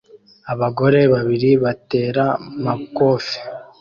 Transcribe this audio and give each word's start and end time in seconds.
Abagore 0.53 0.99
babiri 1.13 1.49
bateramakofe 1.63 3.35